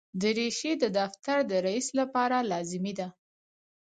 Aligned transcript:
دریشي 0.21 0.71
د 0.83 0.83
دفتر 0.99 1.37
د 1.49 1.51
رئیس 1.67 1.87
لپاره 1.99 2.37
لازمي 2.51 2.93
ده. 2.99 3.07